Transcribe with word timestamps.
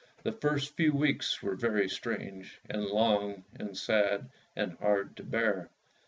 The 0.23 0.31
first 0.31 0.75
few 0.75 0.93
weeks 0.95 1.43
were 1.43 1.53
very 1.53 1.87
strange, 1.87 2.59
And 2.67 2.85
long, 2.85 3.43
and 3.59 3.77
sad, 3.77 4.31
and 4.55 4.71
hard 4.79 5.15
to 5.17 5.23
bear. 5.23 5.69